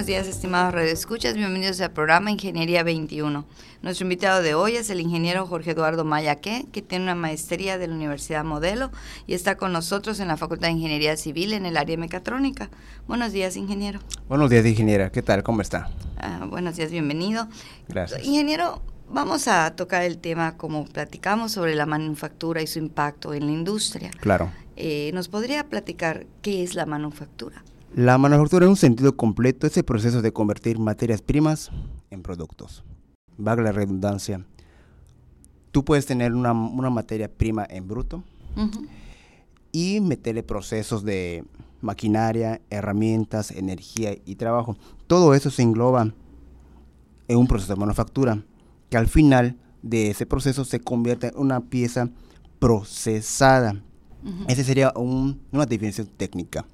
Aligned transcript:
Buenos 0.00 0.06
días, 0.06 0.28
estimados 0.28 0.72
redescuchas. 0.72 1.34
Bienvenidos 1.34 1.78
al 1.82 1.90
programa 1.90 2.30
Ingeniería 2.30 2.82
21. 2.82 3.44
Nuestro 3.82 4.06
invitado 4.06 4.40
de 4.40 4.54
hoy 4.54 4.76
es 4.76 4.88
el 4.88 4.98
ingeniero 4.98 5.46
Jorge 5.46 5.72
Eduardo 5.72 6.06
Mayaque, 6.06 6.64
que 6.72 6.80
tiene 6.80 7.04
una 7.04 7.14
maestría 7.14 7.76
de 7.76 7.86
la 7.86 7.96
Universidad 7.96 8.42
Modelo 8.42 8.90
y 9.26 9.34
está 9.34 9.56
con 9.56 9.74
nosotros 9.74 10.18
en 10.18 10.28
la 10.28 10.38
Facultad 10.38 10.68
de 10.68 10.72
Ingeniería 10.72 11.18
Civil 11.18 11.52
en 11.52 11.66
el 11.66 11.76
área 11.76 11.98
mecatrónica. 11.98 12.70
Buenos 13.06 13.32
días, 13.32 13.58
ingeniero. 13.58 14.00
Buenos 14.26 14.48
días, 14.48 14.64
ingeniera. 14.64 15.12
¿Qué 15.12 15.20
tal? 15.20 15.42
¿Cómo 15.42 15.60
está? 15.60 15.90
Ah, 16.16 16.46
buenos 16.48 16.76
días, 16.76 16.90
bienvenido. 16.90 17.46
Gracias. 17.86 18.24
Ingeniero, 18.24 18.80
vamos 19.10 19.48
a 19.48 19.76
tocar 19.76 20.04
el 20.04 20.16
tema 20.16 20.56
como 20.56 20.86
platicamos 20.86 21.52
sobre 21.52 21.74
la 21.74 21.84
manufactura 21.84 22.62
y 22.62 22.66
su 22.66 22.78
impacto 22.78 23.34
en 23.34 23.44
la 23.44 23.52
industria. 23.52 24.10
Claro. 24.18 24.50
Eh, 24.76 25.10
¿Nos 25.12 25.28
podría 25.28 25.68
platicar 25.68 26.24
qué 26.40 26.62
es 26.62 26.74
la 26.74 26.86
manufactura? 26.86 27.62
La 27.94 28.18
manufactura 28.18 28.64
en 28.66 28.70
un 28.70 28.76
sentido 28.76 29.16
completo 29.16 29.66
es 29.66 29.76
el 29.76 29.84
proceso 29.84 30.22
de 30.22 30.32
convertir 30.32 30.78
materias 30.78 31.22
primas 31.22 31.70
en 32.10 32.22
productos. 32.22 32.84
Vaga 33.36 33.62
la 33.62 33.72
redundancia. 33.72 34.44
Tú 35.72 35.84
puedes 35.84 36.06
tener 36.06 36.32
una, 36.34 36.52
una 36.52 36.90
materia 36.90 37.28
prima 37.32 37.66
en 37.68 37.86
bruto 37.88 38.22
Ujú. 38.56 38.86
y 39.72 40.00
meterle 40.00 40.42
procesos 40.42 41.04
de 41.04 41.44
maquinaria, 41.80 42.60
herramientas, 42.70 43.50
energía 43.50 44.16
y 44.24 44.34
trabajo. 44.36 44.76
Todo 45.06 45.34
eso 45.34 45.50
se 45.50 45.62
engloba 45.62 46.12
en 47.28 47.38
un 47.38 47.46
proceso 47.46 47.72
de 47.74 47.80
manufactura 47.80 48.42
que 48.88 48.96
al 48.96 49.06
final 49.08 49.56
de 49.82 50.10
ese 50.10 50.26
proceso 50.26 50.64
se 50.64 50.80
convierte 50.80 51.28
en 51.28 51.34
una 51.36 51.60
pieza 51.60 52.10
procesada. 52.58 53.82
Esa 54.48 54.62
sería 54.64 54.92
un- 54.96 55.40
una 55.50 55.64
definición 55.66 56.06
técnica. 56.16 56.66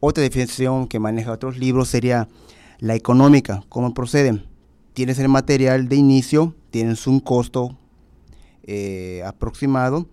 Otra 0.00 0.22
definición 0.22 0.86
que 0.86 0.98
maneja 0.98 1.32
otros 1.32 1.58
libros 1.58 1.88
sería 1.88 2.28
la 2.78 2.94
económica. 2.94 3.62
¿Cómo 3.68 3.94
procede? 3.94 4.42
Tienes 4.94 5.18
el 5.18 5.28
material 5.28 5.88
de 5.88 5.96
inicio, 5.96 6.54
tienes 6.70 7.06
un 7.06 7.20
costo 7.20 7.76
eh, 8.64 9.22
aproximado, 9.24 10.08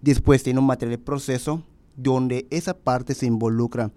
después 0.00 0.42
tiene 0.42 0.60
un 0.60 0.66
material 0.66 0.98
de 0.98 1.04
proceso 1.04 1.62
donde 1.96 2.46
esa 2.50 2.74
parte 2.74 3.14
se 3.14 3.26
involucra 3.26 3.90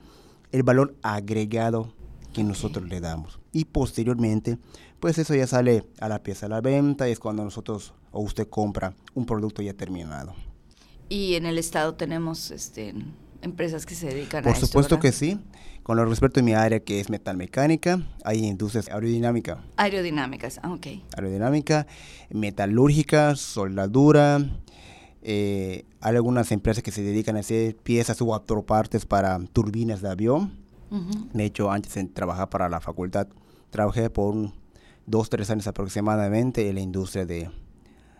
el 0.52 0.64
valor 0.64 0.96
agregado 1.02 1.94
que 2.34 2.44
nosotros 2.44 2.88
le 2.88 3.00
damos. 3.00 3.40
Y 3.52 3.66
posteriormente, 3.66 4.58
pues 5.00 5.18
eso 5.18 5.34
ya 5.36 5.48
sale 5.48 5.86
a 6.00 6.10
la 6.10 6.22
pieza 6.22 6.48
a 6.48 6.50
la 6.50 6.62
venta 6.62 7.08
y 7.08 7.12
es 7.12 7.20
cuando 7.20 7.44
nosotros 7.44 7.94
o 8.12 8.22
usted 8.22 8.48
compra 8.50 8.94
un 9.14 9.26
producto 9.26 9.62
ya 9.62 9.74
terminado. 9.74 10.34
Y 11.08 11.36
en 11.36 11.46
el 11.46 11.58
estado 11.58 11.96
tenemos 11.96 12.52
este, 12.52 12.94
empresas 13.42 13.86
que 13.86 13.96
se 13.96 14.08
dedican 14.08 14.40
a 14.42 14.44
Por 14.44 14.54
esto, 14.54 14.66
supuesto 14.68 15.00
que 15.00 15.08
¿verdad? 15.10 15.20
sí. 15.20 15.40
Con 15.84 15.98
lo 15.98 16.06
respecto 16.06 16.40
a 16.40 16.44
mi 16.44 16.54
área 16.54 16.80
que 16.80 17.00
es 17.00 17.10
metalmecánica, 17.12 18.02
hay 18.24 18.44
industrias 18.44 18.90
aerodinámica, 18.90 19.64
Aerodinámicas, 19.78 20.60
ah, 20.64 20.74
ok. 20.74 20.88
aerodinámica, 21.16 21.86
metalúrgica, 22.32 23.36
soldadura. 23.36 24.40
eh, 25.22 25.86
hay 26.02 26.16
algunas 26.16 26.52
empresas 26.52 26.84
que 26.84 26.92
se 26.92 27.02
dedican 27.02 27.36
a 27.38 27.40
hacer 27.40 27.76
piezas 27.76 28.22
u 28.22 28.34
autopartes 28.34 29.06
para 29.06 29.40
turbinas 29.54 30.02
de 30.02 30.10
avión. 30.10 30.52
Ujú. 30.92 31.30
De 31.34 31.46
hecho, 31.46 31.72
antes 31.72 31.94
de 31.96 32.04
trabajar 32.06 32.50
para 32.50 32.70
la 32.70 32.80
facultad, 32.80 33.28
trabajé 33.72 34.10
por 34.12 34.34
un, 34.36 34.54
dos, 35.08 35.30
tres 35.30 35.50
años 35.50 35.66
aproximadamente 35.68 36.70
en 36.70 36.76
la 36.76 36.82
industria 36.82 37.26
de, 37.26 37.50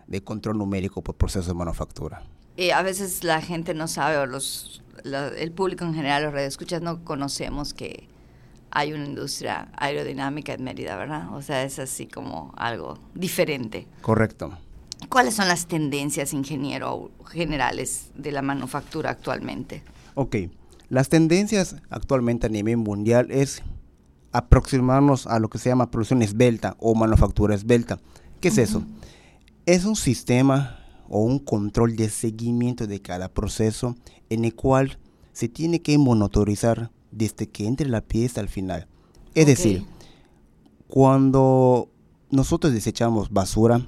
de 0.08 0.20
control 0.22 0.58
numérico 0.58 1.00
por 1.02 1.14
procesos 1.16 1.46
de 1.46 1.54
manufactura. 1.54 2.22
Eh, 2.56 2.72
a 2.72 2.82
veces 2.82 3.22
la 3.22 3.40
gente 3.40 3.72
no 3.74 3.86
sabe, 3.86 4.16
o 4.18 4.26
los, 4.26 4.82
la- 5.04 5.28
el 5.28 5.52
público 5.52 5.84
en 5.84 5.94
general, 5.94 6.22
los 6.24 6.32
radioescuchas, 6.32 6.82
no 6.82 7.04
conocemos 7.04 7.74
que 7.74 8.08
hay 8.70 8.92
una 8.92 9.04
industria 9.06 9.68
aerodinámica 9.76 10.52
en 10.52 10.64
Mérida, 10.64 10.96
¿verdad? 10.96 11.34
O 11.34 11.40
sea, 11.42 11.62
es 11.62 11.78
así 11.78 12.06
como 12.06 12.52
algo 12.56 12.98
diferente. 13.14 13.86
Correcto. 14.02 14.58
¿Cuáles 15.08 15.34
son 15.34 15.48
las 15.48 15.66
tendencias, 15.66 16.32
ingeniero, 16.32 17.10
generales 17.30 18.10
de 18.16 18.32
la 18.32 18.42
manufactura 18.42 19.10
actualmente? 19.10 19.82
Ok, 20.14 20.36
las 20.88 21.08
tendencias 21.08 21.76
actualmente 21.90 22.46
a 22.46 22.50
nivel 22.50 22.78
mundial 22.78 23.30
es 23.30 23.62
aproximarnos 24.32 25.26
a 25.26 25.38
lo 25.38 25.48
que 25.48 25.58
se 25.58 25.68
llama 25.68 25.90
producción 25.90 26.22
esbelta 26.22 26.76
o 26.78 26.94
manufactura 26.94 27.54
esbelta. 27.54 27.98
¿Qué 28.40 28.48
es 28.48 28.58
eso? 28.58 28.82
Es 29.64 29.84
un 29.84 29.96
sistema 29.96 30.80
o 31.08 31.20
un 31.20 31.38
control 31.38 31.96
de 31.96 32.08
seguimiento 32.08 32.86
de 32.86 33.00
cada 33.00 33.28
proceso 33.28 33.94
en 34.30 34.44
el 34.44 34.54
cual 34.54 34.98
se 35.32 35.48
tiene 35.48 35.80
que 35.82 35.96
monitorizar 35.98 36.90
desde 37.10 37.46
que 37.48 37.66
entre 37.66 37.88
la 37.88 38.00
pieza 38.00 38.40
al 38.40 38.48
final. 38.48 38.86
Es 39.34 39.44
Ok. 39.44 39.48
decir, 39.48 39.84
cuando 40.88 41.88
nosotros 42.30 42.72
desechamos 42.72 43.30
basura, 43.30 43.86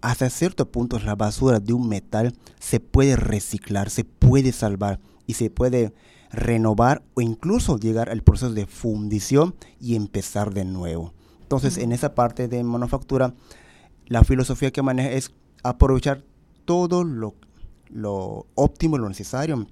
hasta 0.00 0.30
cierto 0.30 0.70
punto 0.70 0.98
la 0.98 1.14
basura 1.14 1.60
de 1.60 1.72
un 1.72 1.88
metal 1.88 2.34
se 2.58 2.80
puede 2.80 3.16
reciclar, 3.16 3.90
se 3.90 4.04
puede 4.04 4.52
salvar 4.52 4.98
y 5.26 5.34
se 5.34 5.50
puede 5.50 5.92
renovar 6.32 7.02
o 7.14 7.20
incluso 7.20 7.78
llegar 7.78 8.08
al 8.08 8.22
proceso 8.22 8.52
de 8.52 8.66
fundición 8.66 9.54
y 9.80 9.96
empezar 9.96 10.54
de 10.54 10.64
nuevo. 10.64 11.12
Entonces, 11.42 11.78
en 11.78 11.92
esa 11.92 12.14
parte 12.14 12.46
de 12.46 12.62
manufactura, 12.62 13.34
la 14.06 14.22
filosofía 14.24 14.70
que 14.70 14.82
maneja 14.82 15.10
es 15.10 15.32
aprovechar 15.64 16.22
todo 16.70 17.02
lo, 17.02 17.34
lo 17.88 18.46
óptimo, 18.54 18.96
lo 18.96 19.08
necesario 19.08 19.66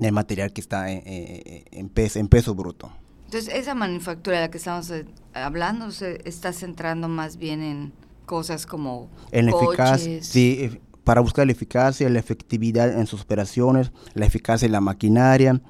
del 0.00 0.12
material 0.12 0.50
que 0.54 0.62
está 0.62 0.90
en, 0.90 1.02
en- 1.04 1.64
en 1.70 1.88
peso, 1.90 2.18
en 2.18 2.28
peso 2.28 2.54
bruto. 2.54 2.90
Entonces, 3.26 3.52
esa 3.54 3.74
manufactura 3.74 4.36
de 4.36 4.42
la 4.46 4.50
que 4.50 4.56
estamos 4.56 4.88
eh, 4.90 5.04
hablando 5.34 5.90
se 5.90 6.26
está 6.26 6.54
centrando 6.54 7.06
más 7.06 7.36
bien 7.36 7.60
en 7.62 7.92
cosas 8.24 8.64
como 8.64 9.10
En 9.30 9.50
coches. 9.50 10.26
sí, 10.26 10.56
eh, 10.60 10.80
para 11.04 11.20
buscar 11.20 11.44
la 11.44 11.52
eficacia, 11.52 12.08
la 12.08 12.18
efectividad 12.18 12.98
en 12.98 13.06
sus 13.06 13.20
operaciones, 13.20 13.92
la 14.14 14.24
eficacia 14.24 14.64
en 14.64 14.72
la 14.72 14.80
maquinaria, 14.80 15.60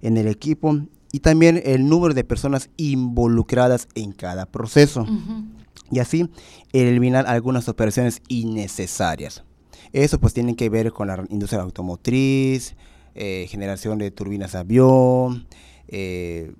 en 0.00 0.16
el 0.16 0.28
equipo 0.28 0.78
y 1.12 1.20
también 1.20 1.60
el 1.62 1.86
número 1.86 2.14
de 2.14 2.24
personas 2.24 2.70
involucradas 2.78 3.86
en 3.94 4.12
cada 4.12 4.46
proceso. 4.46 5.02
Ujú. 5.02 5.44
Y 5.90 5.98
así 5.98 6.28
eliminar 6.72 7.26
algunas 7.26 7.68
operaciones 7.68 8.22
innecesarias. 8.28 9.44
Eso 9.92 10.18
pues 10.20 10.34
tiene 10.34 10.56
que 10.56 10.68
ver 10.68 10.92
con 10.92 11.08
la 11.08 11.24
industria 11.28 11.62
automotriz, 11.62 12.74
eh, 13.14 13.46
generación 13.48 13.98
de 13.98 14.10
turbinas 14.10 14.52
de 14.52 14.58
avión, 14.58 15.46
eh, 15.88 16.52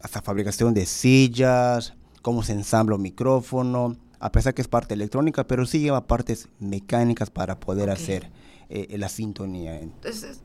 hasta 0.00 0.22
fabricación 0.22 0.74
de 0.74 0.86
sillas, 0.86 1.94
cómo 2.22 2.42
se 2.42 2.52
ensambla 2.52 2.96
un 2.96 3.02
micrófono, 3.02 3.96
a 4.18 4.32
pesar 4.32 4.54
que 4.54 4.62
es 4.62 4.68
parte 4.68 4.94
electrónica, 4.94 5.46
pero 5.46 5.66
sí 5.66 5.80
lleva 5.80 6.06
partes 6.06 6.48
mecánicas 6.58 7.30
para 7.30 7.60
poder 7.60 7.90
hacer 7.90 8.30
eh, 8.68 8.96
la 8.98 9.08
sintonía. 9.08 9.78
Entonces, 9.78 10.40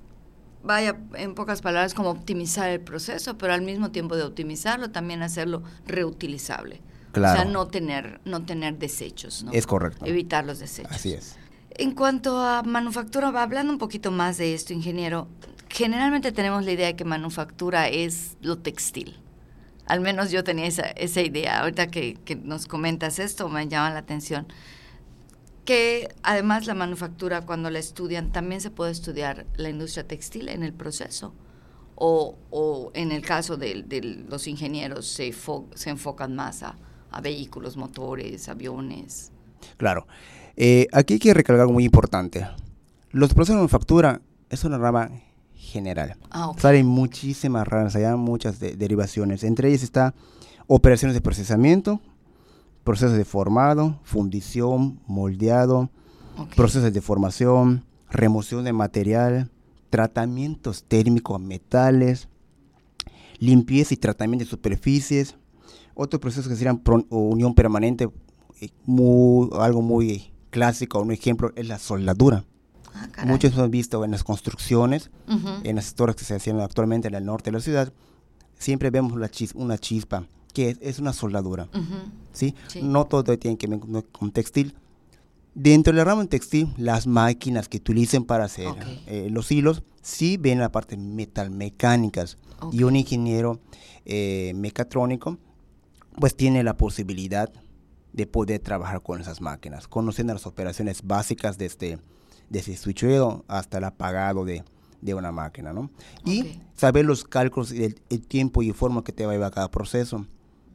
vaya, 0.64 1.00
en 1.14 1.36
pocas 1.36 1.62
palabras, 1.62 1.94
como 1.94 2.10
optimizar 2.10 2.70
el 2.70 2.82
proceso, 2.82 3.38
pero 3.38 3.54
al 3.54 3.62
mismo 3.62 3.92
tiempo 3.92 4.16
de 4.16 4.24
optimizarlo, 4.24 4.92
también 4.92 5.24
hacerlo 5.24 5.64
reutilizable. 5.86 6.82
O 7.14 7.20
sea, 7.20 7.46
no 7.46 7.68
tener, 7.68 8.22
no 8.24 8.46
tener 8.46 8.78
desechos, 8.78 9.44
¿no? 9.44 9.52
Es 9.52 9.68
correcto. 9.68 10.06
Evitar 10.06 10.46
los 10.46 10.60
desechos. 10.60 10.92
Así 10.92 11.14
es. 11.14 11.36
En 11.82 11.94
cuanto 11.96 12.38
a 12.38 12.62
manufactura, 12.62 13.30
hablando 13.30 13.74
un 13.74 13.80
poquito 13.80 14.12
más 14.12 14.38
de 14.38 14.54
esto, 14.54 14.72
ingeniero, 14.72 15.28
generalmente 15.68 16.32
tenemos 16.32 16.64
la 16.64 16.74
idea 16.74 16.86
de 16.86 16.96
que 16.96 17.06
manufactura 17.06 17.88
es 17.88 18.38
lo 18.40 18.60
textil. 18.60 19.18
Al 19.88 20.00
menos 20.00 20.30
yo 20.30 20.44
tenía 20.44 20.68
esa, 20.68 20.84
esa 20.84 21.22
idea. 21.22 21.60
Ahorita 21.60 21.88
que, 21.88 22.20
nos 22.44 22.68
comentas 22.68 23.18
esto, 23.18 23.50
me 23.50 23.68
llama 23.68 23.90
la 23.90 23.98
atención. 23.98 24.46
Que 25.66 26.14
además 26.22 26.68
la 26.68 26.76
manufactura, 26.76 27.42
cuando 27.48 27.72
la 27.72 27.80
estudian, 27.80 28.32
también 28.32 28.62
se 28.62 28.70
puede 28.70 28.92
estudiar 28.92 29.48
la 29.56 29.70
industria 29.70 30.08
textil 30.08 30.50
en 30.50 30.62
el 30.62 30.74
proceso. 30.74 31.34
O, 31.96 32.38
o 32.52 32.92
en 32.94 33.12
el 33.12 33.24
caso 33.24 33.58
de, 33.58 33.82
de 33.82 34.02
los 34.30 34.46
ingenieros, 34.46 35.08
se, 35.08 35.30
fo- 35.32 35.66
se 35.74 35.90
enfocan 35.90 36.36
más 36.36 36.62
a, 36.62 36.76
a 37.10 37.22
vehículos, 37.22 37.76
motores, 37.76 38.50
aviones. 38.50 39.32
Claro. 39.78 40.06
Eh, 40.64 40.86
aquí 40.94 41.14
hay 41.14 41.20
que 41.20 41.34
recalcar 41.34 41.62
algo 41.62 41.74
muy 41.74 41.86
importante. 41.86 42.48
Los 43.10 43.34
procesos 43.34 43.56
de 43.56 43.62
manufactura 43.62 44.22
es 44.52 44.64
una 44.64 44.78
rama 44.78 45.10
general. 45.56 46.18
Ah, 46.30 46.50
ok. 46.50 46.60
Salen 46.60 46.86
muchísimas 46.86 47.68
ramas, 47.68 47.96
hay 47.96 48.06
muchas 48.16 48.60
de- 48.60 48.76
derivaciones. 48.76 49.44
Entre 49.44 49.70
ellas 49.70 49.82
está 49.82 50.14
operaciones 50.68 51.16
de 51.16 51.22
procesamiento, 51.22 52.00
procesos 52.84 53.18
de 53.18 53.26
formado, 53.26 54.00
fundición, 54.04 55.00
moldeado, 55.08 55.90
Ok. 56.38 56.54
procesos 56.56 56.94
de 56.94 57.02
formación, 57.02 57.84
remoción 58.12 58.64
de 58.64 58.74
material, 58.74 59.50
tratamientos 59.90 60.84
térmicos 60.84 61.38
a 61.38 61.40
metales, 61.40 62.28
limpieza 63.40 63.96
y 63.96 63.98
tratamiento 63.98 64.46
de 64.46 64.50
superficies. 64.52 65.36
Otros 65.96 66.22
procesos 66.22 66.48
que 66.48 66.56
serían 66.56 66.84
unión 67.10 67.56
permanente, 67.56 68.10
eh, 68.62 68.70
muy, 68.86 69.50
algo 69.60 69.82
muy 69.82 70.31
clásico, 70.52 71.02
un 71.02 71.12
ejemplo 71.12 71.52
es 71.56 71.68
la 71.68 71.80
soldadura. 71.80 72.46
Ah, 72.94 73.26
Muchos 73.26 73.54
hemos 73.54 73.70
visto 73.70 74.06
en 74.06 74.12
las 74.12 74.24
construcciones, 74.24 75.10
en 75.64 75.76
las 75.76 75.96
torres 75.96 76.16
que 76.16 76.26
se 76.26 76.36
hacen 76.36 76.60
actualmente 76.60 77.08
en 77.08 77.16
el 77.16 77.26
norte 77.26 77.50
de 77.50 77.58
la 77.58 77.64
ciudad, 77.64 77.94
siempre 78.60 78.90
vemos 78.92 79.14
una 79.14 79.78
chispa, 79.78 80.28
que 80.54 80.78
es, 80.82 81.00
una 81.00 81.14
soldadura. 81.14 81.68
¿sí? 82.34 82.54
No 82.82 83.06
todo 83.06 83.38
tiene 83.40 83.58
que 83.58 83.68
ver 83.68 84.06
con 84.12 84.32
textil. 84.32 84.76
Dentro 85.54 85.94
del 85.94 86.06
ramo 86.06 86.26
textil, 86.28 86.74
las 86.78 87.08
máquinas 87.08 87.68
que 87.68 87.78
utilicen 87.78 88.24
para 88.24 88.46
hacer 88.46 88.68
eh, 89.08 89.28
los 89.30 89.52
hilos, 89.52 89.84
sí 90.02 90.38
ven 90.38 90.60
la 90.60 90.72
parte 90.72 90.96
metalmecánicas. 90.98 92.38
Y 92.72 92.84
un 92.84 92.96
ingeniero 92.96 93.60
eh, 94.06 94.54
mecatrónico, 94.56 95.38
pues 96.20 96.36
tiene 96.36 96.64
la 96.64 96.78
posibilidad 96.78 97.52
de 98.14 98.28
poder 98.28 98.60
trabajar 98.60 99.02
con 99.02 99.22
esas 99.22 99.42
máquinas, 99.42 99.88
conociendo 99.88 100.34
las 100.34 100.46
operaciones 100.46 101.02
básicas 101.04 101.58
desde, 101.58 102.00
desde 102.50 102.76
switcheo 102.76 103.46
hasta 103.48 103.78
el 103.78 103.86
apagado 103.86 104.46
de, 104.46 104.64
de 105.02 105.14
una 105.14 105.32
máquina, 105.32 105.74
¿no? 105.74 105.90
Y 106.26 106.60
saber 106.76 107.06
los 107.06 107.24
cálculos, 107.24 107.72
el, 107.72 108.00
el, 108.10 108.28
tiempo 108.28 108.64
y 108.64 108.72
forma 108.72 109.04
que 109.04 109.12
te 109.12 109.26
va 109.26 109.32
a 109.32 109.36
llevar 109.36 109.52
cada 109.52 109.72
proceso. 109.72 110.26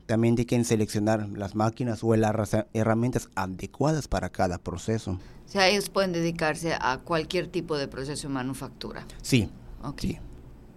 También 0.06 0.36
que 0.36 0.64
seleccionar 0.64 1.28
las 1.30 1.56
máquinas 1.56 2.04
o 2.04 2.14
las 2.14 2.56
herramientas 2.72 3.28
adecuadas 3.34 4.06
para 4.06 4.28
cada 4.28 4.58
proceso. 4.58 5.18
O 5.46 5.48
sea, 5.48 5.68
ellos 5.68 5.90
pueden 5.90 6.12
dedicarse 6.12 6.74
a 6.80 6.98
cualquier 6.98 7.48
tipo 7.48 7.76
de 7.76 7.88
proceso 7.88 8.28
de 8.28 8.34
manufactura. 8.34 9.04
Sí. 9.22 9.50
sí. 9.96 10.18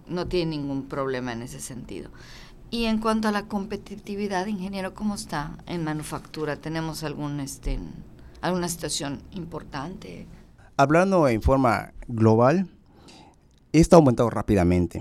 No 0.08 0.26
tiene 0.26 0.56
ningún 0.56 0.88
problema 0.88 1.32
en 1.32 1.42
ese 1.42 1.60
sentido. 1.60 2.10
Y 2.70 2.84
en 2.84 2.98
cuanto 2.98 3.28
a 3.28 3.32
la 3.32 3.46
competitividad, 3.46 4.46
ingeniero, 4.46 4.94
¿cómo 4.94 5.16
está 5.16 5.58
en 5.66 5.82
manufactura? 5.82 6.56
¿Tenemos 6.56 7.02
algún, 7.02 7.40
este, 7.40 7.80
alguna 8.40 8.68
situación 8.68 9.20
importante? 9.32 10.26
Hablando 10.76 11.26
en 11.26 11.42
forma 11.42 11.92
global, 12.06 12.68
está 13.72 13.96
aumentado 13.96 14.30
rápidamente. 14.30 15.00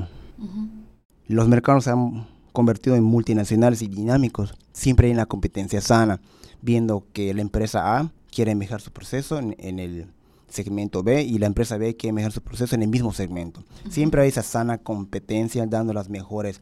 Los 1.27 1.47
mercados 1.47 1.83
se 1.83 1.91
han 1.91 2.27
convertido 2.53 2.95
en 2.95 3.03
multinacionales 3.03 3.81
y 3.83 3.87
dinámicos. 3.87 4.55
Siempre 4.73 5.07
hay 5.07 5.13
una 5.13 5.27
competencia 5.27 5.79
sana, 5.79 6.19
viendo 6.61 7.05
que 7.13 7.33
la 7.33 7.41
empresa 7.41 7.97
A 7.97 8.11
quiere 8.31 8.55
mejorar 8.55 8.81
su 8.81 8.91
proceso 8.91 9.39
en, 9.39 9.79
el 9.79 10.07
segmento 10.47 11.03
B 11.03 11.21
y 11.21 11.37
la 11.37 11.45
empresa 11.45 11.77
B 11.77 11.95
quiere 11.95 12.13
mejorar 12.13 12.31
su 12.31 12.41
proceso 12.41 12.73
en 12.75 12.81
el 12.81 12.89
mismo 12.89 13.13
segmento. 13.13 13.63
Siempre 13.89 14.23
hay 14.23 14.29
esa 14.29 14.43
sana 14.43 14.79
competencia 14.79 15.65
dando 15.67 15.93
los 15.93 16.09
mejores 16.09 16.61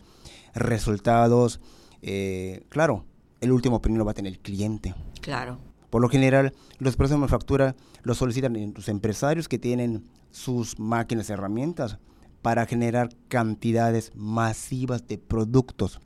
resultados. 0.60 1.60
Eh, 2.02 2.64
claro, 2.70 3.06
el 3.42 3.52
último 3.52 3.78
opinión 3.78 4.00
lo 4.00 4.06
va 4.06 4.12
a 4.12 4.16
tener 4.16 4.34
el 4.34 4.40
cliente. 4.40 4.94
Claro. 5.22 5.60
Por 5.90 6.02
lo 6.02 6.10
general, 6.10 6.54
los 6.80 6.96
procesos 6.96 7.18
de 7.18 7.20
manufactura 7.22 7.76
los 8.04 8.18
solicitan 8.18 8.74
los 8.76 8.90
empresarios 8.90 9.48
que 9.48 9.60
tienen 9.60 10.04
sus 10.32 10.80
máquinas 10.80 11.30
y 11.30 11.34
herramientas 11.34 11.98
para 12.42 12.66
generar 12.66 13.10
cantidades 13.28 14.12
masivas 14.16 15.08
de 15.08 15.18
productos. 15.18 16.00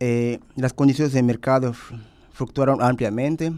Eh, 0.00 0.40
las 0.56 0.72
condiciones 0.72 1.12
de 1.12 1.22
mercado 1.22 1.72
fluctuaron 2.32 2.82
ampliamente. 2.82 3.52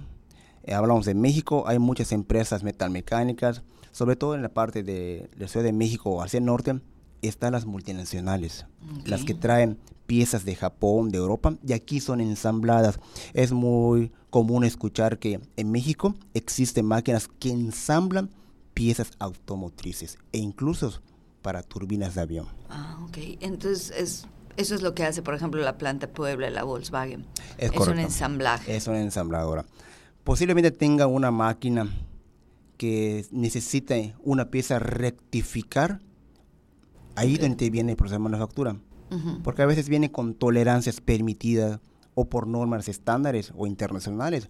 Eh, 0.64 0.74
hablamos 0.74 1.06
de 1.06 1.14
México, 1.14 1.64
hay 1.66 1.78
muchas 1.78 2.12
empresas 2.12 2.62
metalmecánicas, 2.62 3.62
sobre 3.92 4.16
todo 4.16 4.34
en 4.34 4.42
la 4.42 4.50
parte 4.50 4.82
de 4.82 5.30
la 5.36 5.48
Ciudad 5.48 5.64
de 5.64 5.72
México 5.72 6.22
hacia 6.22 6.38
el 6.38 6.44
norte, 6.44 6.80
están 7.22 7.52
las 7.52 7.66
multinacionales, 7.66 8.66
las 9.04 9.24
que 9.24 9.34
traen 9.34 9.78
piezas 10.06 10.44
de 10.44 10.56
Japón, 10.56 11.10
de 11.10 11.18
Europa, 11.18 11.54
y 11.66 11.72
aquí 11.72 12.00
son 12.00 12.20
ensambladas. 12.20 12.98
Es 13.32 13.52
muy 13.52 14.10
común 14.30 14.64
escuchar 14.64 15.18
que 15.18 15.40
en 15.56 15.70
México 15.70 16.14
existen 16.34 16.86
máquinas 16.86 17.28
que 17.38 17.50
ensamblan 17.50 18.30
piezas 18.74 19.12
automotrices 19.18 20.18
e 20.32 20.38
incluso 20.38 21.00
para 21.42 21.62
turbinas 21.62 22.14
de 22.14 22.20
avión. 22.22 22.46
Ah, 22.68 22.98
ok. 23.04 23.18
Entonces, 23.40 23.90
es, 23.96 24.26
eso 24.56 24.74
es 24.74 24.82
lo 24.82 24.94
que 24.94 25.04
hace, 25.04 25.22
por 25.22 25.34
ejemplo, 25.34 25.62
la 25.62 25.78
planta 25.78 26.08
Puebla, 26.08 26.50
la 26.50 26.64
Volkswagen. 26.64 27.26
Es, 27.58 27.72
es 27.72 27.86
un 27.86 27.98
ensamblaje. 27.98 28.74
Es 28.74 28.86
una 28.86 29.00
ensambladora. 29.00 29.64
Posiblemente 30.24 30.70
tenga 30.70 31.06
una 31.06 31.30
máquina 31.30 31.88
que 32.76 33.26
necesite 33.30 34.14
una 34.22 34.50
pieza 34.50 34.78
rectificar. 34.78 36.00
Ahí 37.14 37.36
donde 37.36 37.70
viene 37.70 37.92
el 37.92 37.96
proceso 37.96 38.14
de 38.14 38.24
manufactura. 38.24 38.76
Porque 39.42 39.62
a 39.62 39.66
veces 39.66 39.88
viene 39.88 40.12
con 40.12 40.34
tolerancias 40.34 41.00
permitidas 41.00 41.80
o 42.14 42.26
por 42.26 42.46
normas 42.46 42.88
estándares 42.88 43.52
o 43.56 43.66
internacionales 43.66 44.48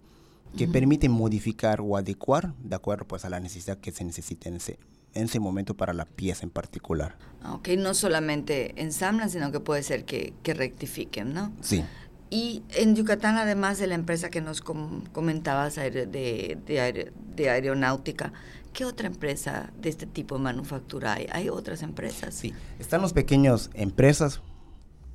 que 0.55 0.67
permiten 0.67 1.11
modificar 1.11 1.81
o 1.81 1.97
adecuar 1.97 2.53
de 2.63 2.75
acuerdo 2.75 3.05
pues 3.07 3.25
a 3.25 3.29
la 3.29 3.39
necesidad 3.39 3.77
que 3.77 3.91
se 3.91 4.03
necesite 4.03 4.49
en 4.49 4.55
ese, 4.55 4.77
en 5.13 5.23
ese 5.23 5.39
momento 5.39 5.75
para 5.75 5.93
la 5.93 6.05
pieza 6.05 6.43
en 6.43 6.49
particular. 6.49 7.17
Ah, 7.41 7.53
ok, 7.53 7.69
no 7.77 7.93
solamente 7.93 8.79
ensamblan, 8.81 9.29
sino 9.29 9.51
que 9.51 9.59
puede 9.59 9.81
ser 9.83 10.05
que, 10.05 10.33
que 10.43 10.53
rectifiquen, 10.53 11.33
¿no? 11.33 11.51
Sí. 11.61 11.83
Y 12.29 12.63
en 12.69 12.95
Yucatán, 12.95 13.37
además 13.37 13.77
de 13.77 13.87
la 13.87 13.95
empresa 13.95 14.29
que 14.29 14.39
nos 14.39 14.61
comentabas 14.61 15.75
de, 15.75 16.05
de, 16.05 17.11
de, 17.35 17.49
aeronáutica, 17.49 18.31
¿qué 18.73 18.85
otra 18.85 19.07
empresa 19.07 19.71
de 19.79 19.89
este 19.89 20.05
tipo 20.05 20.37
de 20.37 20.43
manufactura 20.43 21.13
hay? 21.13 21.27
¿Hay 21.31 21.49
otras 21.49 21.81
empresas? 21.83 22.33
Sí, 22.33 22.53
están 22.79 23.01
los 23.01 23.13
pequeños 23.13 23.69
empresas, 23.73 24.41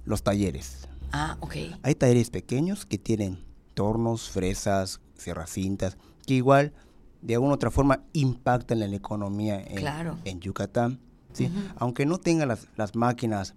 los 0.04 0.22
talleres. 0.22 0.88
Ah, 1.12 1.36
ok. 1.40 1.56
Hay 1.82 1.94
talleres 1.94 2.30
pequeños 2.30 2.86
que 2.86 2.98
tienen 2.98 3.44
tornos, 3.74 4.30
fresas, 4.30 5.00
cintas, 5.46 5.96
que 6.26 6.34
igual 6.34 6.72
de 7.22 7.34
alguna 7.34 7.52
u 7.52 7.54
otra 7.54 7.70
forma 7.70 8.02
impactan 8.12 8.82
en 8.82 8.90
la 8.90 8.96
economía 8.96 9.60
en, 9.60 10.40
Yucatán. 10.40 11.00
¿sí? 11.32 11.50
Aunque 11.76 12.06
no 12.06 12.18
tengan 12.18 12.48
las, 12.48 12.68
las, 12.76 12.94
máquinas 12.94 13.54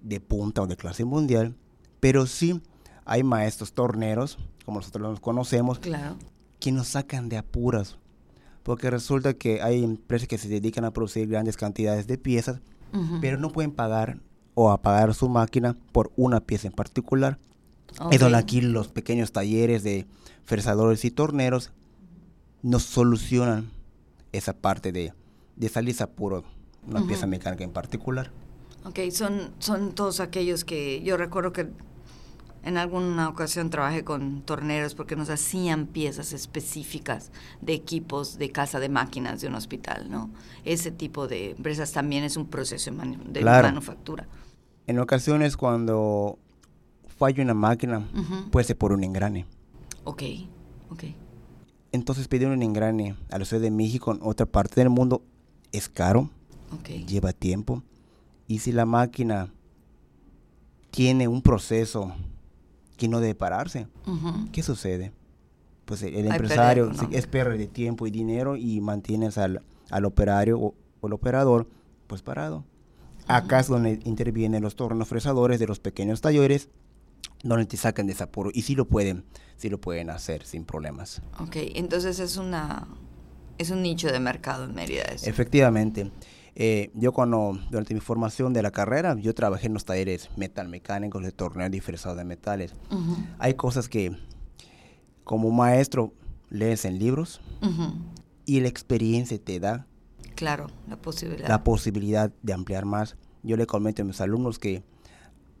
de 0.00 0.20
punta 0.20 0.62
o 0.62 0.66
de 0.66 0.76
clase 0.76 1.04
mundial, 1.04 1.54
pero 2.00 2.26
sí 2.26 2.60
hay 3.04 3.22
maestros 3.22 3.72
torneros, 3.72 4.38
como 4.64 4.78
nosotros 4.78 5.10
los 5.10 5.20
conocemos, 5.20 5.78
claro. 5.78 6.16
que 6.58 6.72
nos 6.72 6.88
sacan 6.88 7.28
de 7.28 7.38
apuras. 7.38 7.98
Porque 8.62 8.90
resulta 8.90 9.34
que 9.34 9.62
hay 9.62 9.82
empresas 9.82 10.28
que 10.28 10.38
se 10.38 10.48
dedican 10.48 10.84
a 10.84 10.92
producir 10.92 11.28
grandes 11.28 11.56
cantidades 11.56 12.06
de 12.06 12.18
piezas, 12.18 12.60
pero 13.20 13.38
no 13.38 13.50
pueden 13.50 13.70
pagar 13.70 14.18
o 14.54 14.70
apagar 14.70 15.14
su 15.14 15.28
máquina 15.28 15.76
por 15.92 16.12
una 16.16 16.40
pieza 16.40 16.66
en 16.66 16.74
particular. 16.74 17.38
Es 18.10 18.20
donde 18.20 18.38
aquí 18.38 18.60
los 18.60 18.88
pequeños 18.88 19.32
talleres 19.32 19.82
de 19.82 20.06
fresadores 20.44 21.04
y 21.04 21.10
torneros 21.10 21.72
nos 22.62 22.82
solucionan 22.82 23.70
esa 24.32 24.52
parte 24.52 24.92
de, 24.92 25.12
de 25.56 25.68
salirse 25.68 26.02
apuro 26.02 26.44
una 26.86 27.06
pieza 27.06 27.26
mecánica 27.26 27.64
en 27.64 27.70
particular. 27.70 28.30
Ok, 28.84 28.98
son, 29.12 29.50
son 29.58 29.92
todos 29.94 30.20
aquellos 30.20 30.64
que 30.64 31.02
yo 31.02 31.16
recuerdo 31.16 31.52
que 31.52 31.68
en 32.62 32.76
alguna 32.76 33.28
ocasión 33.28 33.70
trabajé 33.70 34.04
con 34.04 34.42
torneros 34.42 34.94
porque 34.94 35.16
nos 35.16 35.30
hacían 35.30 35.86
piezas 35.86 36.32
específicas 36.32 37.32
de 37.60 37.72
equipos 37.72 38.38
de 38.38 38.50
casa 38.50 38.80
de 38.80 38.88
máquinas 38.88 39.40
de 39.40 39.48
un 39.48 39.54
hospital, 39.54 40.10
¿no? 40.10 40.30
Ese 40.64 40.90
tipo 40.90 41.26
de 41.26 41.52
empresas 41.52 41.92
también 41.92 42.24
es 42.24 42.36
un 42.36 42.46
proceso 42.46 42.90
de, 42.90 43.44
manufactura. 43.44 44.28
En 44.86 44.98
ocasiones 44.98 45.56
cuando 45.56 46.38
falla 47.16 47.42
una 47.42 47.54
máquina, 47.54 48.06
puede 48.50 48.64
ser 48.64 48.76
por 48.76 48.92
un 48.92 49.04
engrane. 49.04 49.46
Ok, 50.04 50.22
ok. 50.90 51.04
Entonces 51.92 52.28
pedir 52.28 52.48
un 52.48 52.62
engrane 52.62 53.16
a 53.30 53.38
la 53.38 53.44
Ciudad 53.44 53.62
de 53.62 53.70
México 53.70 54.12
en 54.12 54.20
otra 54.22 54.46
parte 54.46 54.80
del 54.80 54.90
mundo 54.90 55.22
es 55.72 55.88
caro, 55.88 56.30
okay. 56.78 57.04
lleva 57.04 57.32
tiempo. 57.32 57.82
Y 58.46 58.58
si 58.58 58.72
la 58.72 58.84
máquina 58.84 59.52
tiene 60.90 61.28
un 61.28 61.40
proceso 61.40 62.12
que 63.00 63.08
no 63.08 63.20
debe 63.20 63.34
pararse, 63.34 63.86
¿qué 64.52 64.62
sucede? 64.62 65.10
Pues 65.86 66.02
el, 66.02 66.26
empresario 66.26 66.92
es 67.10 67.26
perder 67.26 67.56
de 67.56 67.66
tiempo 67.66 68.06
y 68.06 68.10
dinero 68.10 68.56
y 68.56 68.82
mantienes 68.82 69.38
al, 69.38 69.62
al 69.88 70.04
operario 70.04 70.60
o, 70.60 70.74
el 71.02 71.14
operador 71.14 71.66
pues 72.06 72.20
parado. 72.20 72.62
Acá 73.26 73.60
es 73.60 73.68
donde 73.68 74.00
intervienen 74.04 74.62
los 74.62 74.76
tornos 74.76 75.08
fresadores 75.08 75.58
de 75.58 75.66
los 75.66 75.80
pequeños 75.80 76.20
talleres 76.20 76.68
donde 77.42 77.64
te 77.64 77.78
sacan 77.78 78.06
de 78.06 78.12
ese 78.12 78.22
apuro 78.22 78.50
y 78.52 78.62
sí 78.62 78.74
lo 78.74 78.84
pueden, 78.86 79.24
sí 79.56 79.70
lo 79.70 79.80
pueden 79.80 80.10
hacer 80.10 80.44
sin 80.44 80.66
problemas. 80.66 81.22
Ok, 81.38 81.56
entonces 81.74 82.20
es 82.20 82.36
una 82.36 82.86
es 83.56 83.70
un 83.70 83.80
nicho 83.80 84.12
de 84.12 84.20
mercado 84.20 84.64
en 84.64 84.74
Mérida. 84.74 85.04
Efectivamente. 85.22 86.10
Eh, 86.54 86.90
yo 86.94 87.12
cuando, 87.12 87.58
durante 87.70 87.94
mi 87.94 88.00
formación 88.00 88.52
de 88.52 88.62
la 88.62 88.70
carrera, 88.70 89.16
yo 89.18 89.34
trabajé 89.34 89.66
en 89.66 89.74
los 89.74 89.84
talleres 89.84 90.30
metalmecánicos 90.36 91.22
de 91.22 91.32
torneo 91.32 91.68
diferenciado 91.70 92.16
de 92.16 92.24
metales. 92.24 92.74
Hay 93.38 93.54
cosas 93.54 93.88
que 93.88 94.16
como 95.24 95.50
maestro 95.50 96.12
lees 96.48 96.84
en 96.84 96.98
libros 96.98 97.40
y 98.44 98.60
la 98.60 98.68
experiencia 98.68 99.38
te 99.38 99.60
da 99.60 99.86
Claro, 100.34 100.68
la 100.88 100.96
posibilidad. 100.96 101.48
La 101.48 101.64
posibilidad 101.64 102.32
de 102.42 102.52
ampliar 102.52 102.86
más 102.86 103.16
yo 103.42 103.56
le 103.56 103.66
comento 103.66 104.02
a 104.02 104.04
mis 104.04 104.20
alumnos 104.20 104.58
que 104.58 104.82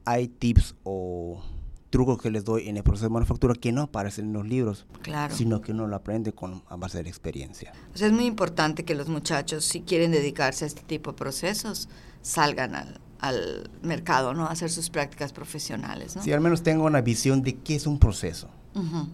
hay 0.04 0.28
tips 0.28 0.74
o 0.82 1.42
trucos 1.90 2.22
que 2.22 2.30
les 2.30 2.44
doy 2.44 2.68
en 2.68 2.76
el 2.76 2.82
proceso 2.84 3.06
de 3.06 3.10
manufactura 3.12 3.54
que 3.54 3.72
no 3.72 3.82
aparecen 3.82 4.26
en 4.26 4.32
los 4.32 4.46
libros, 4.46 4.86
Claro. 5.02 5.34
sino 5.34 5.60
que 5.60 5.72
uno 5.72 5.86
lo 5.88 5.96
aprende 5.96 6.32
con, 6.32 6.62
a 6.68 6.76
base 6.76 6.98
de 6.98 7.04
la 7.04 7.10
experiencia. 7.10 7.72
O 7.94 7.98
sea, 7.98 8.06
es 8.06 8.12
muy 8.12 8.26
importante 8.26 8.84
que 8.84 8.94
los 8.94 9.08
muchachos, 9.08 9.64
si 9.64 9.80
quieren 9.82 10.12
dedicarse 10.12 10.64
a 10.64 10.68
este 10.68 10.82
tipo 10.82 11.10
de 11.12 11.18
procesos, 11.18 11.88
salgan 12.22 12.74
al, 12.76 13.00
al 13.18 13.70
mercado, 13.82 14.32
¿no? 14.34 14.46
A 14.46 14.50
hacer 14.52 14.70
sus 14.70 14.88
prácticas 14.88 15.32
profesionales, 15.32 16.14
¿no? 16.16 16.22
Si 16.22 16.32
al 16.32 16.40
menos 16.40 16.62
tengo 16.62 16.84
una 16.84 17.00
visión 17.00 17.42
de 17.42 17.56
qué 17.56 17.74
es 17.74 17.86
un 17.86 17.98
proceso. 17.98 18.48
Ujú. 18.74 19.08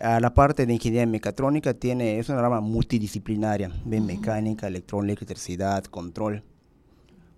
A 0.00 0.18
la 0.18 0.34
parte 0.34 0.66
de 0.66 0.72
ingeniería 0.72 1.06
mecatrónica 1.06 1.72
tiene, 1.74 2.18
es 2.18 2.28
una 2.28 2.40
rama 2.40 2.60
multidisciplinaria, 2.60 3.70
de 3.84 4.00
mecánica, 4.00 4.66
electrónica, 4.66 5.20
electricidad, 5.24 5.84
control. 5.84 6.42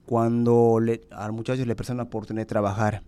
Cuando 0.06 0.78
le, 0.80 1.00
al 1.10 1.32
muchacho 1.32 1.64
le 1.64 1.74
presenta 1.74 2.02
la 2.02 2.06
oportunidad 2.06 2.42
de 2.42 2.46
trabajar 2.46 3.02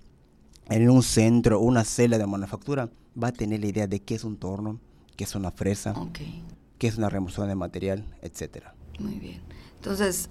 en 0.68 0.90
un 0.90 1.02
centro, 1.02 1.60
una 1.60 1.84
celda 1.84 2.18
de 2.18 2.26
manufactura, 2.26 2.88
va 3.20 3.28
a 3.28 3.32
tener 3.32 3.60
la 3.60 3.66
idea 3.66 3.86
de 3.86 4.00
qué 4.00 4.14
es 4.14 4.24
un 4.24 4.36
torno, 4.36 4.78
qué 5.16 5.24
es 5.24 5.34
una 5.34 5.50
fresa, 5.50 5.92
Ok, 5.92 6.18
qué 6.78 6.86
es 6.88 6.96
una 6.98 7.08
remoción 7.08 7.48
de 7.48 7.54
material, 7.54 8.04
etcétera. 8.22 8.74
muy 8.98 9.14
bien. 9.18 9.40
Entonces, 9.76 10.28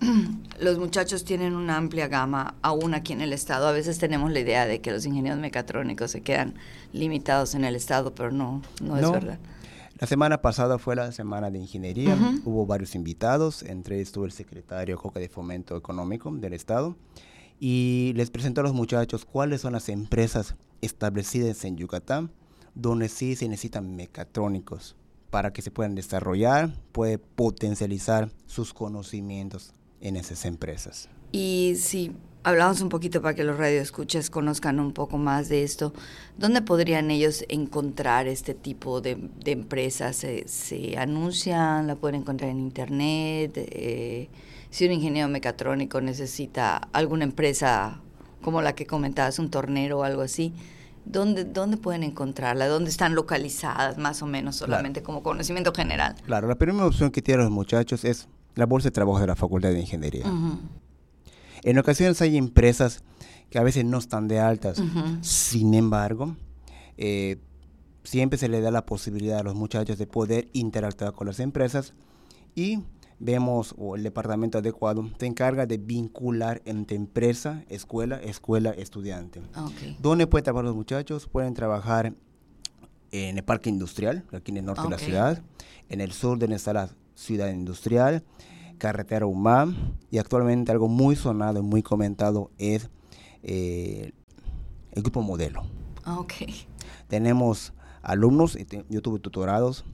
los 0.60 0.78
muchachos 0.78 1.24
tienen 1.24 1.54
una 1.54 1.76
amplia 1.76 2.08
gama, 2.08 2.54
aún 2.62 2.94
aquí 2.94 3.12
en 3.12 3.20
el 3.20 3.32
Estado. 3.32 3.66
A 3.68 3.72
veces 3.72 3.98
tenemos 3.98 4.30
la 4.32 4.40
idea 4.40 4.66
de 4.66 4.80
que 4.80 4.92
los 4.92 5.04
ingenieros 5.06 5.38
mecatrónicos 5.40 6.10
se 6.10 6.22
quedan 6.22 6.54
limitados 6.92 7.54
en 7.54 7.64
el 7.64 7.76
Estado, 7.76 8.14
pero 8.14 8.30
no, 8.30 8.62
no, 8.82 8.96
es 8.96 9.02
No. 9.02 9.12
verdad. 9.12 9.38
La 9.98 10.06
semana 10.06 10.40
pasada 10.40 10.78
fue 10.78 10.96
la 10.96 11.12
semana 11.12 11.50
de 11.50 11.58
ingeniería, 11.58 12.14
Ujú. 12.14 12.40
hubo 12.50 12.66
varios 12.66 12.94
invitados, 12.94 13.62
entre 13.62 13.96
ellos 13.96 14.08
estuvo 14.08 14.24
el 14.24 14.32
secretario 14.32 14.96
Coca 14.96 15.20
de 15.20 15.28
Fomento 15.28 15.76
Económico 15.76 16.30
del 16.30 16.54
Estado, 16.54 16.96
y 17.60 18.12
les 18.16 18.30
presentó 18.30 18.62
a 18.62 18.64
los 18.64 18.74
muchachos 18.74 19.24
cuáles 19.24 19.60
son 19.60 19.74
las 19.74 19.88
empresas 19.88 20.56
establecidas 20.80 21.64
en 21.64 21.76
Yucatán 21.76 22.32
donde 22.74 23.08
sí 23.08 23.36
se 23.36 23.48
necesitan 23.48 23.96
mecatrónicos 23.96 24.96
para 25.30 25.52
que 25.52 25.62
se 25.62 25.70
puedan 25.70 25.94
desarrollar, 25.94 26.72
puede 26.92 27.18
potencializar 27.18 28.30
sus 28.46 28.74
conocimientos 28.74 29.74
en 30.00 30.16
esas 30.16 30.44
empresas. 30.44 31.08
Y 31.30 31.74
si 31.78 32.12
hablamos 32.42 32.80
un 32.80 32.88
poquito 32.88 33.22
para 33.22 33.34
que 33.34 33.44
los 33.44 33.56
radioescuchas 33.56 34.30
conozcan 34.30 34.80
un 34.80 34.92
poco 34.92 35.18
más 35.18 35.48
de 35.48 35.62
esto, 35.62 35.92
¿dónde 36.36 36.62
podrían 36.62 37.10
ellos 37.10 37.44
encontrar 37.48 38.26
este 38.26 38.54
tipo 38.54 39.00
de, 39.00 39.16
de 39.44 39.52
empresas? 39.52 40.16
¿Se, 40.16 40.48
se 40.48 40.96
anuncian? 40.98 41.86
¿La 41.86 41.94
pueden 41.94 42.22
encontrar 42.22 42.50
en 42.50 42.58
internet? 42.58 43.52
Eh, 43.56 44.28
si 44.70 44.86
un 44.86 44.92
ingeniero 44.92 45.28
mecatrónico 45.28 46.00
necesita 46.00 46.76
alguna 46.92 47.24
empresa 47.24 48.00
como 48.42 48.62
la 48.62 48.74
que 48.74 48.86
comentabas, 48.86 49.38
un 49.38 49.50
tornero 49.50 49.98
o 49.98 50.02
algo 50.04 50.22
así, 50.22 50.54
¿dónde, 51.04 51.44
dónde 51.44 51.76
pueden 51.76 52.02
encontrarla? 52.02 52.68
¿Dónde 52.68 52.88
están 52.90 53.14
localizadas 53.14 53.98
más 53.98 54.22
o 54.22 54.26
menos 54.26 54.56
Claro. 54.58 54.72
solamente 54.72 55.02
como 55.02 55.22
conocimiento 55.22 55.72
general? 55.74 56.14
Claro, 56.24 56.48
la 56.48 56.54
primera 56.56 56.86
opción 56.86 57.10
que 57.10 57.20
tienen 57.20 57.44
los 57.44 57.52
muchachos 57.52 58.04
es 58.04 58.28
la 58.54 58.64
bolsa 58.66 58.88
de 58.88 58.92
trabajo 58.92 59.20
de 59.20 59.26
la 59.26 59.36
Facultad 59.36 59.70
de 59.70 59.80
Ingeniería. 59.80 60.24
En 61.62 61.78
ocasiones 61.78 62.20
hay 62.22 62.36
empresas 62.36 63.02
que 63.50 63.58
a 63.58 63.62
veces 63.62 63.84
no 63.84 63.98
están 63.98 64.28
de 64.28 64.38
altas. 64.40 64.82
Sin 65.20 65.74
embargo, 65.74 66.36
eh, 66.96 67.36
siempre 68.04 68.38
se 68.38 68.48
le 68.48 68.60
da 68.62 68.70
la 68.70 68.86
posibilidad 68.86 69.40
a 69.40 69.42
los 69.42 69.54
muchachos 69.54 69.98
de 69.98 70.06
poder 70.06 70.48
interactuar 70.54 71.12
con 71.12 71.26
las 71.26 71.40
empresas 71.40 71.92
y 72.54 72.78
vemos 73.20 73.74
o 73.78 73.94
el 73.94 74.02
departamento 74.02 74.58
adecuado 74.58 75.08
se 75.18 75.26
encarga 75.26 75.66
de 75.66 75.76
vincular 75.76 76.62
entre 76.64 76.96
empresa, 76.96 77.64
escuela, 77.68 78.16
escuela, 78.16 78.70
estudiante. 78.70 79.40
Ok. 79.56 79.98
¿Dónde 80.00 80.26
pueden 80.26 80.44
trabajar 80.44 80.64
los 80.64 80.74
muchachos? 80.74 81.28
Pueden 81.28 81.54
trabajar 81.54 82.14
en 83.12 83.36
el 83.36 83.44
parque 83.44 83.68
industrial, 83.68 84.24
aquí 84.32 84.50
en 84.50 84.56
el 84.58 84.64
norte 84.64 84.82
de 84.82 84.88
la 84.88 84.98
ciudad, 84.98 85.42
en 85.88 86.00
el 86.00 86.12
sur 86.12 86.38
donde 86.38 86.56
está 86.56 86.72
la 86.72 86.90
ciudad 87.14 87.50
industrial, 87.50 88.24
carretera 88.78 89.26
UMAM 89.26 89.96
y 90.10 90.18
actualmente 90.18 90.72
algo 90.72 90.88
muy 90.88 91.14
sonado 91.14 91.60
y 91.60 91.62
muy 91.62 91.82
comentado 91.82 92.50
es 92.56 92.88
eh, 93.42 94.12
el 94.92 95.02
grupo 95.02 95.20
modelo. 95.20 95.62
Ok. 96.06 96.32
Tenemos 97.08 97.74
alumnos, 98.02 98.56
yo 98.88 99.02
tuve 99.02 99.18
tutorados 99.18 99.84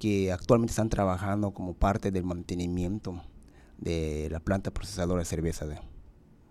que 0.00 0.32
actualmente 0.32 0.72
están 0.72 0.88
trabajando 0.88 1.52
como 1.52 1.74
parte 1.74 2.10
del 2.10 2.24
mantenimiento 2.24 3.22
de 3.78 4.28
la 4.30 4.40
planta 4.40 4.72
procesadora 4.72 5.20
de 5.20 5.26
cerveza 5.26 5.66
de, 5.66 5.78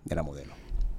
de 0.04 0.14
la 0.14 0.22
modelo. 0.22 0.54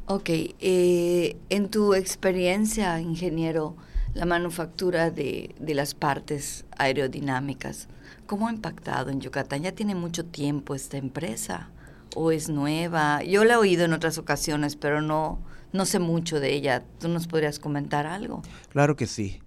Ok, 0.06 0.30
eh, 0.30 1.38
en 1.50 1.70
tu 1.70 1.94
experiencia, 1.94 3.00
ingeniero, 3.00 3.78
la 4.14 4.26
manufactura 4.26 5.10
de, 5.10 5.56
de 5.60 5.74
las 5.74 5.96
partes 5.96 6.66
aerodinámicas, 6.78 7.88
¿cómo 8.28 8.50
ha 8.50 8.52
impactado 8.52 9.10
en 9.10 9.22
Yucatán? 9.22 9.64
¿Ya 9.64 9.72
tiene 9.72 9.96
mucho 9.96 10.26
tiempo 10.26 10.76
esta 10.76 10.98
empresa 10.98 11.70
o 12.16 12.32
es 12.32 12.50
nueva? 12.50 13.24
Yo 13.24 13.46
la 13.46 13.54
he 13.54 13.58
oído 13.58 13.86
en 13.86 13.94
otras 13.94 14.18
ocasiones, 14.18 14.76
pero 14.76 15.02
no, 15.02 15.40
no 15.72 15.86
sé 15.86 16.00
mucho 16.00 16.42
de 16.42 16.54
ella. 16.54 16.84
¿Tú 17.00 17.08
nos 17.08 17.28
podrías 17.28 17.60
comentar 17.60 18.06
algo? 18.06 18.42
Claro 18.70 18.98
que 18.98 19.08
sí. 19.08 19.40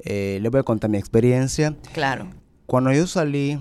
Eh, 0.00 0.38
le 0.42 0.48
voy 0.48 0.60
a 0.60 0.62
contar 0.62 0.90
mi 0.90 0.98
experiencia. 0.98 1.76
Claro. 1.92 2.28
Cuando 2.66 2.92
yo 2.92 3.06
salí 3.06 3.58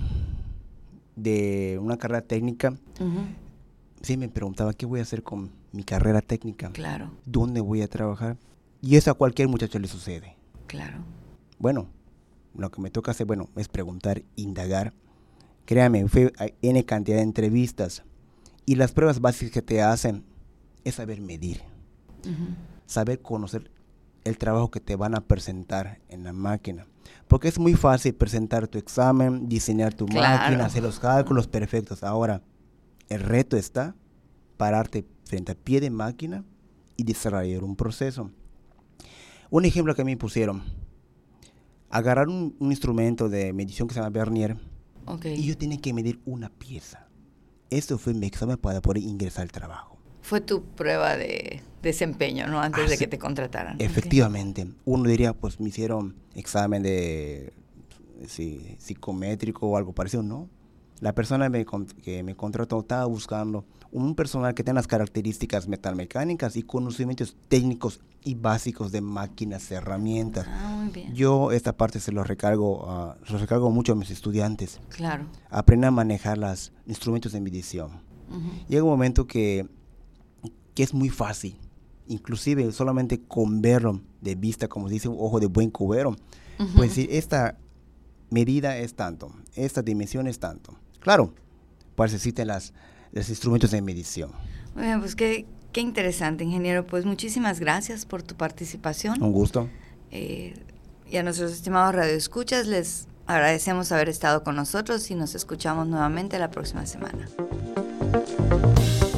de 1.16 1.78
una 1.82 1.98
carrera 1.98 2.22
técnica, 2.22 2.72
Ujú, 3.00 3.26
sí 4.02 4.18
me 4.18 4.30
preguntaba 4.30 4.74
qué 4.74 4.86
voy 4.86 5.00
a 5.00 5.04
hacer 5.04 5.24
con 5.24 5.52
mi 5.72 5.84
carrera 5.84 6.22
técnica, 6.22 6.72
Claro, 6.72 7.12
dónde 7.26 7.62
voy 7.62 7.82
a 7.82 7.88
trabajar. 7.88 8.38
Y 8.82 8.96
eso 8.98 9.12
a 9.12 9.14
cualquier 9.16 9.48
muchacho 9.48 9.80
le 9.80 9.88
sucede. 9.88 10.36
claro. 10.68 10.98
Bueno, 11.60 11.88
lo 12.58 12.70
que 12.72 12.82
me 12.82 12.90
toca 12.92 13.12
hacer, 13.12 13.26
bueno, 13.26 13.50
es 13.56 13.68
preguntar, 13.70 14.24
indagar. 14.36 14.94
Créame, 15.66 16.08
fue 16.10 16.34
a 16.38 16.48
N 16.62 16.84
cantidad 16.86 17.18
de 17.18 17.24
entrevistas. 17.24 18.04
Y 18.66 18.76
las 18.76 18.92
pruebas 18.92 19.22
básicas 19.22 19.52
que 19.54 19.62
te 19.62 19.82
hacen 19.82 20.24
es 20.84 20.96
saber 20.96 21.22
medir, 21.22 21.62
Ujú, 22.26 22.48
saber 22.86 23.22
conocer 23.22 23.72
el 24.24 24.38
trabajo 24.38 24.72
que 24.72 24.80
te 24.80 24.96
van 24.96 25.16
a 25.16 25.22
presentar 25.22 26.00
en 26.10 26.24
la 26.24 26.34
máquina. 26.34 26.88
Porque 27.28 27.48
es 27.48 27.60
muy 27.60 27.74
fácil 27.74 28.14
presentar 28.16 28.68
tu 28.68 28.78
examen, 28.78 29.48
diseñar 29.50 29.94
tu 29.94 30.06
Claro. 30.06 30.38
máquina, 30.44 30.66
hacer 30.66 30.84
los 30.84 31.00
cálculos 31.00 31.48
perfectos. 31.48 32.04
Ahora, 32.04 32.42
el 33.10 33.22
reto 33.22 33.58
está 33.58 33.96
pararte 34.58 35.06
frente 35.26 35.52
a 35.52 35.56
pie 35.56 35.82
de 35.82 35.90
máquina 35.90 36.44
y 36.96 37.04
desarrollar 37.04 37.64
un 37.64 37.76
proceso. 37.76 38.30
Un 39.50 39.66
ejemplo 39.66 39.94
que 39.96 40.04
me 40.04 40.16
pusieron, 40.18 40.64
agarrar 41.90 42.28
un, 42.28 42.56
un 42.60 42.72
instrumento 42.72 43.30
de 43.30 43.54
medición 43.54 43.88
que 43.88 43.94
se 43.94 44.00
llama 44.00 44.10
Vernier 44.10 44.58
Ok. 45.06 45.26
y 45.26 45.44
yo 45.46 45.58
tenía 45.58 45.78
que 45.80 45.94
medir 45.94 46.20
una 46.26 46.50
pieza. 46.50 47.08
Eso 47.70 47.98
fue 47.98 48.14
mi 48.14 48.28
examen 48.28 48.58
para 48.58 48.82
poder 48.82 49.04
ingresar 49.04 49.44
al 49.44 49.52
trabajo. 49.52 49.98
Fue 50.24 50.42
tu 50.42 50.64
prueba 50.64 51.16
de 51.16 51.62
desempeño, 51.84 52.48
¿no? 52.48 52.60
Antes 52.60 52.86
Ah, 52.86 52.90
de 52.90 52.98
sí. 52.98 53.04
que 53.04 53.08
te 53.08 53.20
contrataran. 53.20 53.76
Efectivamente, 53.80 54.66
uno 54.86 55.04
diría, 55.08 55.34
pues 55.34 55.60
me 55.60 55.70
hicieron 55.70 56.16
examen 56.34 56.82
de 56.82 57.54
sí, 58.28 58.76
psicométrico 58.80 59.68
o 59.68 59.78
algo 59.78 59.94
parecido, 59.94 60.24
¿no? 60.24 60.50
La 61.02 61.14
persona 61.14 61.50
me 61.50 61.66
que 62.02 62.24
me 62.24 62.36
contrató 62.36 62.80
estaba 62.80 63.04
buscando 63.06 63.66
un 63.92 64.16
personal 64.16 64.54
que 64.56 64.64
tenga 64.64 64.76
las 64.76 64.88
características 64.88 65.68
metalmecánicas 65.68 66.56
y 66.56 66.64
conocimientos 66.64 67.36
técnicos 67.50 68.00
y 68.24 68.36
básicos 68.36 68.92
de 68.94 69.02
máquinas, 69.02 69.70
herramientas. 69.72 70.48
Ah, 70.50 70.78
muy 70.82 70.92
bien. 70.94 71.14
Yo 71.14 71.52
esta 71.52 71.76
parte 71.76 72.00
se 72.00 72.14
lo 72.14 72.24
recargo, 72.24 73.16
se 73.28 73.34
lo 73.34 73.40
recargo 73.40 73.70
mucho 73.70 73.92
a 73.92 73.96
mis 73.96 74.10
estudiantes. 74.10 74.80
Claro. 74.90 75.26
Aprender 75.50 75.90
a 75.90 75.92
manejar 75.92 76.38
los 76.38 76.72
instrumentos 76.88 77.34
de 77.34 77.42
medición. 77.42 78.02
Ujú. 78.30 78.50
Llega 78.70 78.84
un 78.84 78.90
momento 78.90 79.28
que, 79.28 79.68
que 80.76 80.84
es 80.84 80.94
muy 80.94 81.10
fácil, 81.10 81.58
inclusive 82.08 82.72
solamente 82.72 83.22
con 83.22 83.62
verlo 83.62 84.02
de 84.22 84.36
vista, 84.36 84.68
como 84.68 84.88
se 84.88 84.96
dice, 84.96 85.08
un 85.08 85.18
ojo 85.20 85.40
de 85.40 85.48
buen 85.48 85.70
cubero, 85.70 86.16
pues 86.76 86.96
decir, 86.96 87.10
esta 87.12 87.58
medida 88.30 88.78
es 88.78 88.96
tanto, 88.96 89.32
esta 89.56 89.82
dimensión 89.82 90.28
es 90.28 90.40
tanto. 90.40 90.78
Claro, 91.00 91.34
pues 91.96 92.14
existen 92.14 92.48
las, 92.48 92.74
los 93.12 93.30
instrumentos 93.30 93.72
de 93.72 93.82
medición. 93.82 94.32
Muy 94.76 94.86
bien, 94.86 95.00
pues 95.00 95.16
qué, 95.16 95.46
qué 95.72 95.82
interesante, 95.82 96.44
ingeniero. 96.44 96.86
Pues 96.88 97.06
muchísimas 97.06 97.60
gracias 97.60 98.06
por 98.06 98.24
tu 98.24 98.36
participación. 98.36 99.22
Un 99.22 99.34
gusto. 99.34 99.70
Eh, 100.12 100.54
y 101.10 101.18
a 101.18 101.24
nuestros 101.24 101.52
estimados 101.52 101.94
radioescuchas 101.94 102.68
les 102.68 103.08
agradecemos 103.26 103.92
haber 103.92 104.10
estado 104.10 104.44
con 104.44 104.56
nosotros 104.56 105.10
y 105.12 105.16
nos 105.16 105.36
escuchamos 105.36 105.88
nuevamente 105.88 106.40
la 106.40 106.50
próxima 106.50 106.86
semana. 106.86 107.28